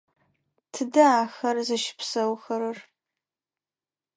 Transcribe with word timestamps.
Тыдэ 0.71 1.05
ахэр 1.21 1.57
зыщыпсэухэрэр? 1.67 2.77